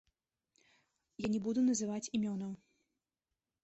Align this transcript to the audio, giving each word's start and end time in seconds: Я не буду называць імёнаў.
Я 1.25 1.31
не 1.35 1.43
буду 1.45 1.59
называць 1.69 2.07
імёнаў. 2.15 2.53